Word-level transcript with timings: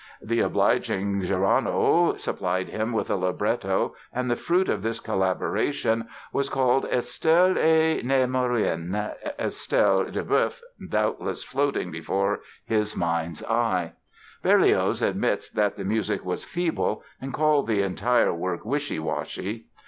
The 0.19 0.39
obliging 0.39 1.21
Gerono 1.21 2.17
supplied 2.17 2.69
him 2.69 2.91
with 2.91 3.11
a 3.11 3.15
libretto 3.15 3.93
and 4.11 4.31
the 4.31 4.35
fruit 4.35 4.67
of 4.67 4.81
this 4.81 4.99
collaboration 4.99 6.07
was 6.33 6.49
called 6.49 6.85
"Estelle 6.85 7.55
et 7.55 7.99
Némorin," 8.03 8.95
Estelle 9.37 10.05
Duboeuf 10.05 10.59
doubtless 10.89 11.43
floating 11.43 11.91
before 11.91 12.39
his 12.65 12.95
mind's 12.95 13.43
eye. 13.45 13.93
Berlioz 14.41 15.03
admits 15.03 15.51
that 15.51 15.77
the 15.77 15.85
music 15.85 16.25
was 16.25 16.45
"feeble" 16.45 17.03
and 17.21 17.31
called 17.31 17.67
the 17.67 17.83
entire 17.83 18.33
work 18.33 18.65
"wishy 18.65 18.97
washy". 18.97 19.67